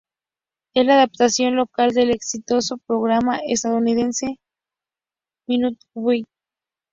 [0.73, 4.37] Es la adaptación local del exitoso programa estadounidense
[5.47, 6.27] ""Minute to Win It"".